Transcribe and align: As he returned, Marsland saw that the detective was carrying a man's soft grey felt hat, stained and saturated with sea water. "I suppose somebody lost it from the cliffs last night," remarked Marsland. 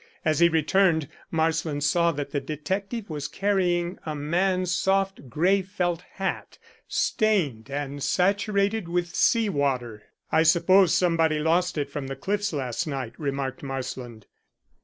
As 0.25 0.39
he 0.39 0.49
returned, 0.49 1.07
Marsland 1.29 1.83
saw 1.83 2.11
that 2.13 2.31
the 2.31 2.41
detective 2.41 3.07
was 3.11 3.27
carrying 3.27 3.99
a 4.03 4.15
man's 4.15 4.73
soft 4.75 5.29
grey 5.29 5.61
felt 5.61 6.01
hat, 6.13 6.57
stained 6.87 7.69
and 7.69 8.01
saturated 8.01 8.87
with 8.89 9.13
sea 9.13 9.47
water. 9.47 10.01
"I 10.31 10.41
suppose 10.41 10.95
somebody 10.95 11.37
lost 11.37 11.77
it 11.77 11.91
from 11.91 12.07
the 12.07 12.15
cliffs 12.15 12.51
last 12.51 12.87
night," 12.87 13.13
remarked 13.19 13.61
Marsland. 13.61 14.25